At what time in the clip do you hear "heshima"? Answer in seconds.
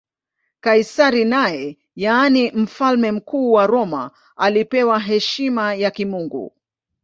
4.99-5.75